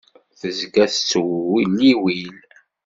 [0.39, 2.31] Tezga tettewliwil.